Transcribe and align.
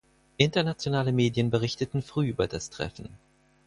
Internationale 0.39 1.11
Medien 1.11 1.51
berichteten 1.51 2.01
früh 2.01 2.25
über 2.29 2.47
das 2.47 2.71
Treffen. 2.71 3.09